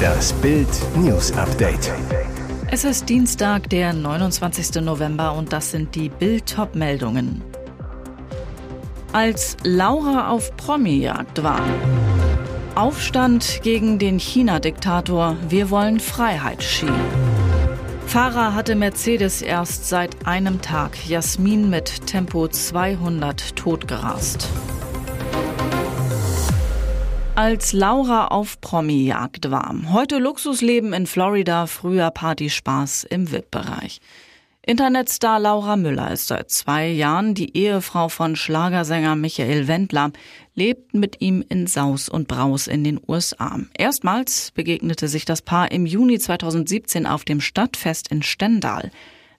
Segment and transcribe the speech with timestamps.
[0.00, 1.92] Das Bild News Update.
[2.70, 4.82] Es ist Dienstag, der 29.
[4.82, 7.42] November und das sind die Bild meldungen
[9.12, 11.62] Als Laura auf Promi-Jagd war.
[12.74, 15.36] Aufstand gegen den China-Diktator.
[15.48, 16.86] Wir wollen Freiheit Ski.
[18.06, 21.08] Fahrer hatte Mercedes erst seit einem Tag.
[21.08, 24.48] Jasmin mit Tempo 200 totgerast.
[27.42, 29.74] Als Laura auf Promi-Jagd war.
[29.90, 34.02] Heute Luxusleben in Florida, früher Partyspaß im VIP-Bereich.
[34.66, 40.10] Internetstar Laura Müller ist seit zwei Jahren die Ehefrau von Schlagersänger Michael Wendler,
[40.54, 43.58] lebt mit ihm in Saus und Braus in den USA.
[43.72, 48.90] Erstmals begegnete sich das Paar im Juni 2017 auf dem Stadtfest in Stendal.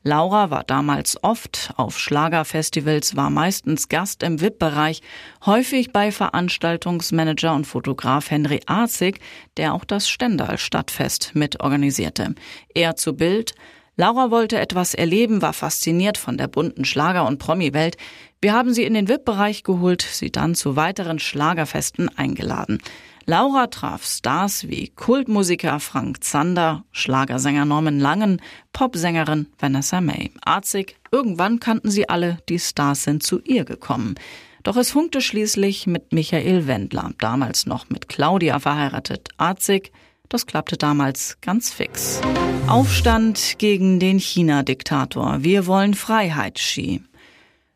[0.04, 5.02] Laura war damals oft auf Schlagerfestivals, war meistens Gast im VIP-Bereich,
[5.46, 9.20] häufig bei Veranstaltungsmanager und Fotograf Henry Arzig,
[9.58, 12.34] der auch das Stendal Stadtfest mitorganisierte.
[12.74, 13.54] Er zu Bild,
[13.96, 17.98] Laura wollte etwas erleben, war fasziniert von der bunten Schlager- und Promi-Welt.
[18.42, 22.82] Wir haben sie in den VIP-Bereich geholt, sie dann zu weiteren Schlagerfesten eingeladen.
[23.26, 28.42] Laura traf Stars wie Kultmusiker Frank Zander, Schlagersänger Norman Langen,
[28.74, 30.32] Popsängerin Vanessa May.
[30.44, 34.16] Arzig, irgendwann kannten sie alle, die Stars sind zu ihr gekommen.
[34.64, 39.30] Doch es funkte schließlich mit Michael Wendler, damals noch mit Claudia verheiratet.
[39.38, 39.92] Arzig,
[40.30, 42.22] das klappte damals ganz fix.
[42.68, 45.44] Aufstand gegen den China-Diktator.
[45.44, 47.04] Wir wollen Freiheit, Xi.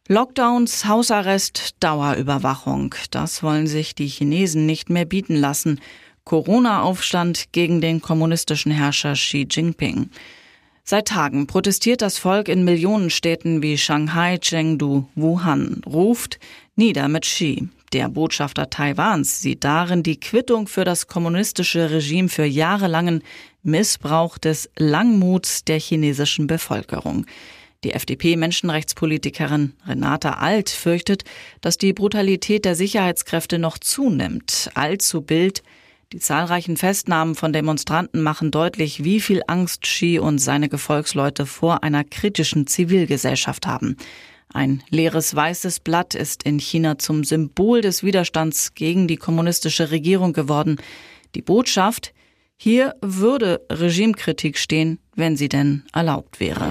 [0.07, 2.93] Lockdowns, Hausarrest, Dauerüberwachung.
[3.09, 5.81] Das wollen sich die Chinesen nicht mehr bieten lassen.
[6.25, 10.11] Corona-Aufstand gegen den kommunistischen Herrscher Xi Jinping.
[10.83, 16.37] Seit Tagen protestiert das Volk in Millionenstädten wie Shanghai, Chengdu, Wuhan, ruft
[16.75, 17.67] nieder mit Xi.
[17.91, 23.23] Der Botschafter Taiwans sieht darin die Quittung für das kommunistische Regime für jahrelangen
[23.63, 27.25] Missbrauch des Langmuts der chinesischen Bevölkerung.
[27.85, 31.23] Die FDP-Menschenrechtspolitikerin Renata Alt fürchtet,
[31.61, 34.71] dass die Brutalität der Sicherheitskräfte noch zunimmt.
[34.73, 35.61] Allzu Bild
[36.11, 41.83] die zahlreichen Festnahmen von Demonstranten machen deutlich, wie viel Angst Xi und seine Gefolgsleute vor
[41.83, 43.97] einer kritischen Zivilgesellschaft haben.
[44.51, 50.33] Ein leeres weißes Blatt ist in China zum Symbol des Widerstands gegen die kommunistische Regierung
[50.33, 50.77] geworden.
[51.35, 52.15] Die Botschaft,
[52.57, 56.67] hier würde Regimekritik stehen, wenn sie denn erlaubt wäre.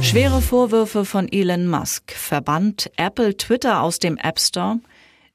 [0.00, 2.12] Schwere Vorwürfe von Elon Musk.
[2.12, 4.78] Verbannt Apple Twitter aus dem App Store?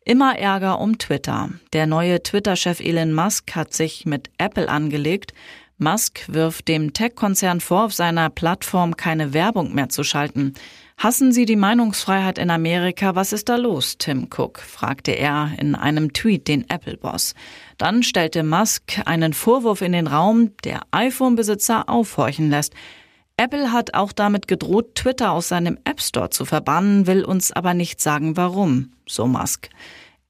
[0.06, 1.50] Immer Ärger um Twitter.
[1.74, 5.34] Der neue Twitter-Chef Elon Musk hat sich mit Apple angelegt.
[5.78, 10.53] Musk wirft dem Tech-Konzern vor, auf seiner Plattform keine Werbung mehr zu schalten.
[10.97, 13.16] Hassen Sie die Meinungsfreiheit in Amerika?
[13.16, 14.59] Was ist da los, Tim Cook?
[14.59, 17.34] fragte er in einem Tweet den Apple-Boss.
[17.78, 22.73] Dann stellte Musk einen Vorwurf in den Raum, der iPhone-Besitzer aufhorchen lässt.
[23.38, 27.73] Apple hat auch damit gedroht, Twitter aus seinem App Store zu verbannen, will uns aber
[27.73, 29.69] nicht sagen, warum, so Musk.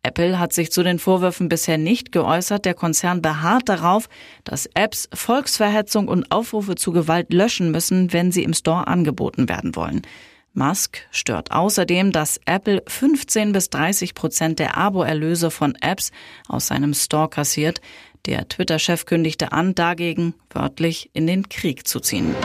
[0.03, 2.65] Apple hat sich zu den Vorwürfen bisher nicht geäußert.
[2.65, 4.09] Der Konzern beharrt darauf,
[4.43, 9.75] dass Apps Volksverhetzung und Aufrufe zu Gewalt löschen müssen, wenn sie im Store angeboten werden
[9.77, 10.01] wollen.
[10.53, 16.11] Musk stört außerdem, dass Apple 15 bis 30 Prozent der Abo-Erlöse von Apps
[16.47, 17.81] aus seinem Store kassiert.
[18.25, 22.35] Der Twitter-Chef kündigte an, dagegen wörtlich in den Krieg zu ziehen.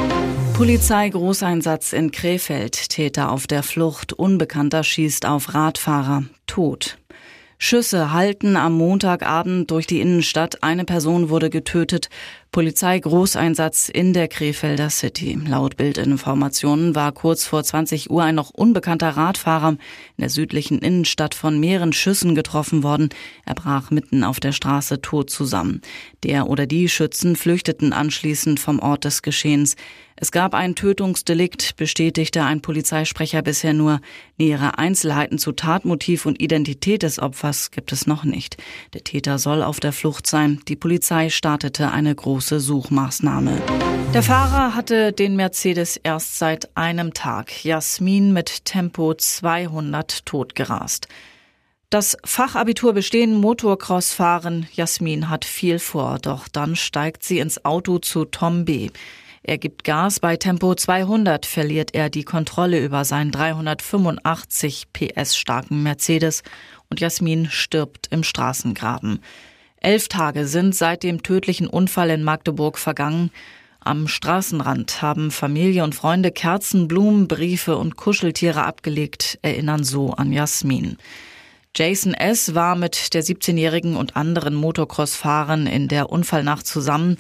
[0.59, 2.89] Polizei Großeinsatz in Krefeld.
[2.89, 4.13] Täter auf der Flucht.
[4.13, 6.25] Unbekannter schießt auf Radfahrer.
[6.49, 6.99] Tod.
[7.59, 10.65] Schüsse halten am Montagabend durch die Innenstadt.
[10.65, 12.11] Eine Person wurde getötet.
[12.51, 15.39] Polizei Großeinsatz in der Krefelder City.
[15.47, 19.79] Laut Bildinformationen war kurz vor 20 Uhr ein noch unbekannter Radfahrer in
[20.19, 23.11] der südlichen Innenstadt von mehreren Schüssen getroffen worden.
[23.45, 25.83] Er brach mitten auf der Straße tot zusammen.
[26.23, 29.77] Der oder die Schützen flüchteten anschließend vom Ort des Geschehens.
[30.21, 34.01] Es gab ein Tötungsdelikt, bestätigte ein Polizeisprecher bisher nur.
[34.37, 38.57] Nähere Einzelheiten zu Tatmotiv und Identität des Opfers gibt es noch nicht.
[38.95, 40.61] Der Täter soll auf der Flucht sein.
[40.67, 43.61] Die Polizei startete eine große Suchmaßnahme.
[44.15, 47.65] Der Fahrer hatte den Mercedes erst seit einem Tag.
[47.65, 51.09] Jasmin mit Tempo 200 totgerast.
[51.91, 54.67] Das Fachabitur bestehen, Motocross fahren.
[54.73, 58.91] Jasmin hat viel vor, doch dann steigt sie ins Auto zu Tom B.
[59.43, 65.83] Er gibt Gas bei Tempo 200, verliert er die Kontrolle über seinen 385 PS starken
[65.83, 66.43] Mercedes
[66.91, 69.21] und Jasmin stirbt im Straßengraben.
[69.81, 73.31] Elf Tage sind seit dem tödlichen Unfall in Magdeburg vergangen.
[73.81, 80.33] Am Straßenrand haben Familie und Freunde Kerzen, Blumen, Briefe und Kuscheltiere abgelegt, erinnern so an
[80.33, 80.99] Jasmin.
[81.77, 82.55] Jason S.
[82.57, 87.17] war mit der 17-Jährigen und anderen Motocross-Fahrern in der Unfallnacht zusammen.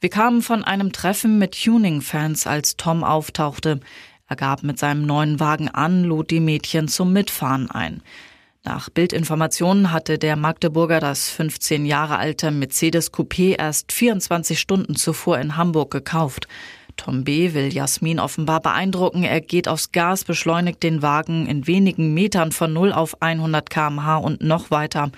[0.00, 3.78] Wir kamen von einem Treffen mit Tuning-Fans, als Tom auftauchte.
[4.26, 8.02] Er gab mit seinem neuen Wagen an, lud die Mädchen zum Mitfahren ein.
[8.62, 15.38] Nach Bildinformationen hatte der Magdeburger das 15 Jahre alte Mercedes Coupé erst 24 Stunden zuvor
[15.38, 16.46] in Hamburg gekauft.
[16.96, 17.54] Tom B.
[17.54, 19.22] will Jasmin offenbar beeindrucken.
[19.22, 24.18] Er geht aufs Gas, beschleunigt den Wagen in wenigen Metern von 0 auf 100 kmh
[24.18, 25.10] und noch weiter.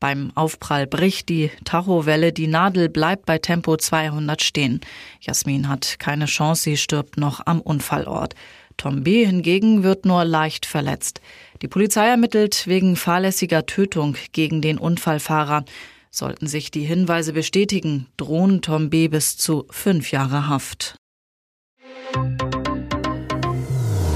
[0.00, 4.80] Beim Aufprall bricht die Tachowelle, die Nadel bleibt bei Tempo 200 stehen.
[5.20, 8.34] Jasmin hat keine Chance, sie stirbt noch am Unfallort.
[8.76, 9.26] Tom B.
[9.26, 11.20] hingegen wird nur leicht verletzt.
[11.62, 15.64] Die Polizei ermittelt wegen fahrlässiger Tötung gegen den Unfallfahrer.
[16.10, 19.08] Sollten sich die Hinweise bestätigen, drohen Tom B.
[19.08, 20.96] bis zu fünf Jahre Haft.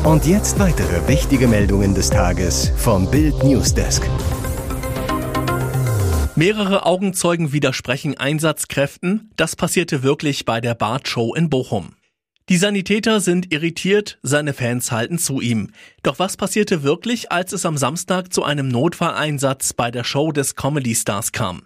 [0.05, 4.09] Und jetzt weitere wichtige Meldungen des Tages vom Bild Newsdesk.
[6.37, 9.31] Mehrere Augenzeugen widersprechen Einsatzkräften.
[9.37, 11.95] Das passierte wirklich bei der Bart-Show in Bochum.
[12.51, 15.71] Die Sanitäter sind irritiert, seine Fans halten zu ihm.
[16.03, 20.55] Doch was passierte wirklich, als es am Samstag zu einem Notfalleinsatz bei der Show des
[20.55, 21.63] Comedy Stars kam?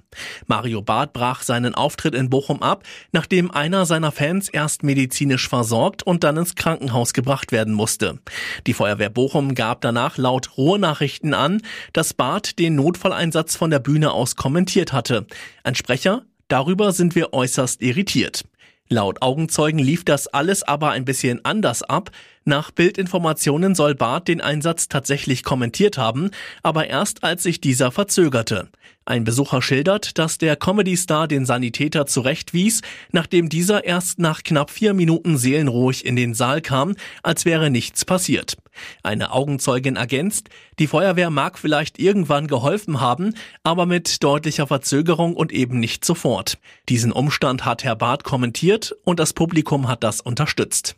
[0.47, 6.05] Mario Barth brach seinen Auftritt in Bochum ab, nachdem einer seiner Fans erst medizinisch versorgt
[6.05, 8.21] und dann ins Krankenhaus gebracht werden musste.
[8.69, 11.61] Die Feuerwehr Bochum gab danach laut Ruhrnachrichten an,
[11.93, 15.27] dass Barth den Notfalleinsatz von der Bühne aus kommentiert hatte.
[15.65, 16.23] Ein Sprecher?
[16.47, 18.45] Darüber sind wir äußerst irritiert.
[18.91, 22.11] Laut Augenzeugen lief das alles aber ein bisschen anders ab.
[22.49, 26.31] Nach Bildinformationen soll Barth den Einsatz tatsächlich kommentiert haben,
[26.63, 28.71] aber erst als sich dieser verzögerte.
[29.05, 32.81] Ein Besucher schildert, dass der Comedy-Star den Sanitäter zurechtwies,
[33.13, 38.07] nachdem dieser erst nach knapp vier Minuten seelenruhig in den Saal kam, als wäre nichts
[38.07, 38.57] passiert.
[39.03, 40.49] Eine Augenzeugin ergänzt,
[40.79, 46.57] die Feuerwehr mag vielleicht irgendwann geholfen haben, aber mit deutlicher Verzögerung und eben nicht sofort.
[46.89, 50.97] Diesen Umstand hat Herr Barth kommentiert und das Publikum hat das unterstützt.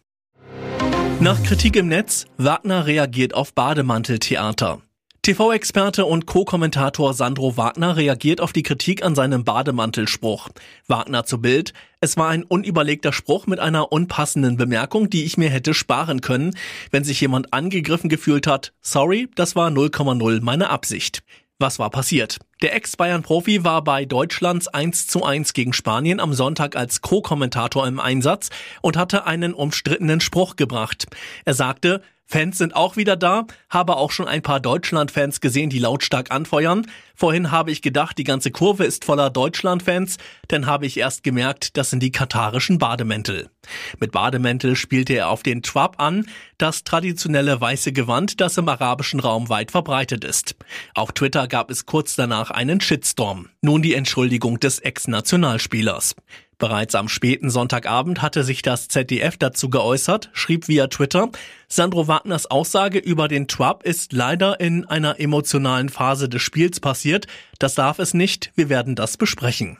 [1.21, 4.81] Nach Kritik im Netz, Wagner reagiert auf Bademanteltheater.
[5.21, 10.49] TV-Experte und Co-Kommentator Sandro Wagner reagiert auf die Kritik an seinem Bademantelspruch.
[10.89, 15.51] Wagner zu Bild, es war ein unüberlegter Spruch mit einer unpassenden Bemerkung, die ich mir
[15.51, 16.57] hätte sparen können,
[16.91, 18.73] wenn sich jemand angegriffen gefühlt hat.
[18.81, 21.23] Sorry, das war 0,0 meine Absicht.
[21.61, 22.39] Was war passiert?
[22.63, 28.01] Der Ex-Bayern-Profi war bei Deutschlands 1 zu 1 gegen Spanien am Sonntag als Co-Kommentator im
[28.01, 28.49] Einsatz
[28.81, 31.07] und hatte einen umstrittenen Spruch gebracht.
[31.45, 32.01] Er sagte,
[32.33, 36.87] Fans sind auch wieder da, habe auch schon ein paar Deutschland-Fans gesehen, die lautstark anfeuern.
[37.17, 40.17] Vorhin habe ich gedacht, die ganze Kurve ist voller Deutschland-Fans,
[40.47, 43.51] dann habe ich erst gemerkt, das sind die katarischen Bademäntel.
[43.99, 46.25] Mit Bademäntel spielte er auf den Trab an,
[46.57, 50.55] das traditionelle weiße Gewand, das im arabischen Raum weit verbreitet ist.
[50.95, 53.49] Auf Twitter gab es kurz danach einen Shitstorm.
[53.61, 56.15] Nun die Entschuldigung des Ex-Nationalspielers.
[56.61, 61.31] Bereits am späten Sonntagabend hatte sich das ZDF dazu geäußert, schrieb via Twitter,
[61.69, 67.27] Sandro Wagners Aussage über den Trump ist leider in einer emotionalen Phase des Spiels passiert.
[67.59, 69.79] Das darf es nicht, wir werden das besprechen.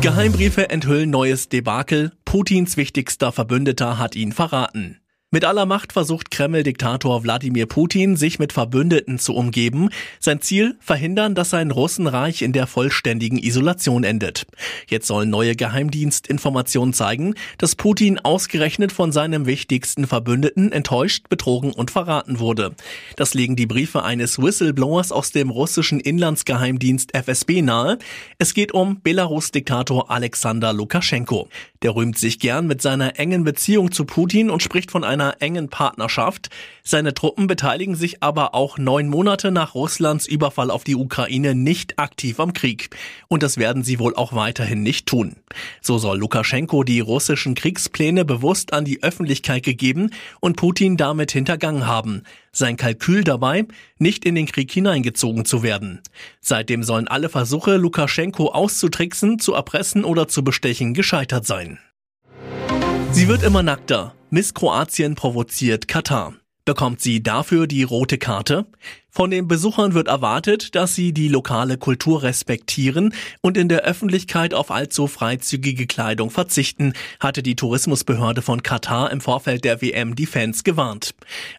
[0.00, 5.00] Geheimbriefe enthüllen neues Debakel, Putins wichtigster Verbündeter hat ihn verraten.
[5.30, 9.90] Mit aller Macht versucht Kreml-Diktator Wladimir Putin, sich mit Verbündeten zu umgeben.
[10.20, 14.46] Sein Ziel, verhindern, dass sein Russenreich in der vollständigen Isolation endet.
[14.86, 21.90] Jetzt sollen neue Geheimdienstinformationen zeigen, dass Putin ausgerechnet von seinem wichtigsten Verbündeten enttäuscht, betrogen und
[21.90, 22.74] verraten wurde.
[23.16, 27.98] Das legen die Briefe eines Whistleblowers aus dem russischen Inlandsgeheimdienst FSB nahe.
[28.38, 31.50] Es geht um Belarus-Diktator Alexander Lukaschenko.
[31.82, 35.68] Der rühmt sich gern mit seiner engen Beziehung zu Putin und spricht von einer engen
[35.68, 36.50] Partnerschaft.
[36.82, 41.98] Seine Truppen beteiligen sich aber auch neun Monate nach Russlands Überfall auf die Ukraine nicht
[41.98, 42.90] aktiv am Krieg.
[43.28, 45.36] Und das werden sie wohl auch weiterhin nicht tun.
[45.80, 51.86] So soll Lukaschenko die russischen Kriegspläne bewusst an die Öffentlichkeit gegeben und Putin damit hintergangen
[51.86, 52.24] haben.
[52.52, 53.66] Sein Kalkül dabei,
[53.98, 56.00] nicht in den Krieg hineingezogen zu werden.
[56.40, 61.78] Seitdem sollen alle Versuche, Lukaschenko auszutricksen, zu erpressen oder zu bestechen, gescheitert sein.
[63.12, 64.14] Sie wird immer nackter.
[64.30, 66.34] Miss Kroatien provoziert Katar.
[66.64, 68.66] Bekommt sie dafür die rote Karte?
[69.10, 74.54] Von den Besuchern wird erwartet, dass sie die lokale Kultur respektieren und in der Öffentlichkeit
[74.54, 80.26] auf allzu freizügige Kleidung verzichten, hatte die Tourismusbehörde von Katar im Vorfeld der WM die
[80.26, 81.14] Fans gewarnt.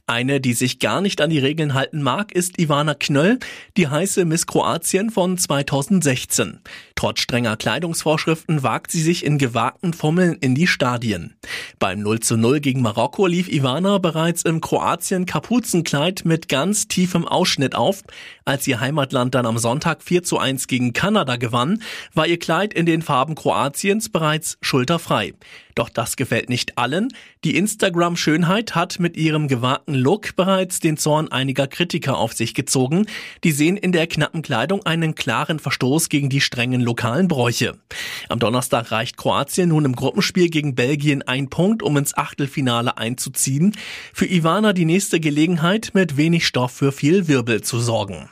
[0.07, 3.39] Eine, die sich gar nicht an die Regeln halten mag, ist Ivana Knöll,
[3.77, 6.59] die heiße Miss Kroatien von 2016.
[6.95, 11.35] Trotz strenger Kleidungsvorschriften wagt sie sich in gewagten Fummeln in die Stadien.
[11.79, 17.27] Beim 0 zu 0 gegen Marokko lief Ivana bereits im Kroatien Kapuzenkleid mit ganz tiefem
[17.39, 18.03] Ausschnitt auf.
[18.43, 21.81] Als ihr Heimatland dann am Sonntag 4 zu 1 gegen Kanada gewann,
[22.13, 25.33] war ihr Kleid in den Farben Kroatiens bereits schulterfrei.
[25.79, 27.07] Doch das gefällt nicht allen.
[27.45, 33.05] Die Instagram-Schönheit hat mit ihrem gewagten Look bereits den Zorn einiger Kritiker auf sich gezogen.
[33.45, 37.77] Die sehen in der knappen Kleidung einen klaren Verstoß gegen die strengen lokalen Bräuche.
[38.27, 43.73] Am Donnerstag reicht Kroatien nun im Gruppenspiel gegen Belgien ein Punkt, um ins Achtelfinale einzuziehen.
[44.13, 48.29] Für Ivana die nächste Gelegenheit, mit wenig Stoff für viel Wirbel zu sorgen.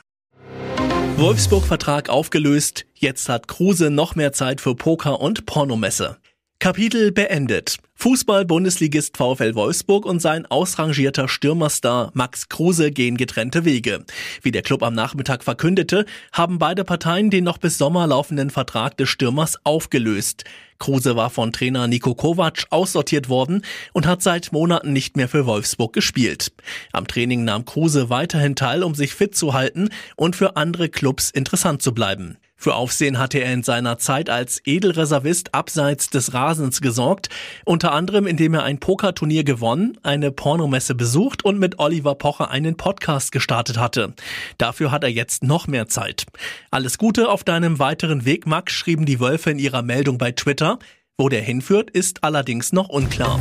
[1.17, 2.85] Wolfsburg-Vertrag aufgelöst.
[2.95, 6.17] Jetzt hat Kruse noch mehr Zeit für Poker und Pornomesse.
[6.59, 7.77] Kapitel beendet.
[7.93, 14.03] Fußball-Bundesligist VfL Wolfsburg und sein ausrangierter Stürmerstar Max Kruse gehen getrennte Wege.
[14.41, 18.97] Wie der Club am Nachmittag verkündete, haben beide Parteien den noch bis Sommer laufenden Vertrag
[18.97, 20.45] des Stürmers aufgelöst.
[20.79, 23.61] Kruse war von Trainer Niko Kovac aussortiert worden
[23.93, 26.51] und hat seit Monaten nicht mehr für Wolfsburg gespielt.
[26.91, 31.29] Am Training nahm Kruse weiterhin teil, um sich fit zu halten und für andere Clubs
[31.29, 32.37] interessant zu bleiben.
[32.59, 37.29] Für Aufsehen hatte er in seiner Zeit als Edelreservist abseits des Rasens gesorgt,
[37.65, 42.75] unter anderem indem er ein Pokerturnier gewonnen, eine Pornomesse besucht und mit Oliver Pocher einen
[42.75, 44.13] Podcast gestartet hatte.
[44.57, 46.25] Dafür hat er jetzt noch mehr Zeit.
[46.71, 50.79] Alles Gute auf deinem weiteren Weg, Max, schrieben die Wölfe in ihrer Meldung bei Twitter.
[51.15, 53.39] Wo der hinführt, ist allerdings noch unklar.